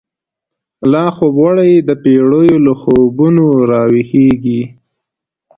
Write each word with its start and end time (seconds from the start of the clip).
لا 0.91 1.03
خوب 1.15 1.35
وړی 1.43 1.73
دپیړیو، 1.89 2.57
له 2.65 2.73
خوبونو 2.81 3.45
را 3.69 3.81
وښیږیږی 3.93 4.61